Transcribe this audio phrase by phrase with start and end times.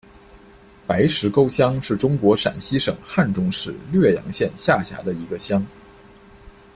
[0.87, 5.63] 白石沟乡是中国陕西省汉中市略阳县下辖的一个乡。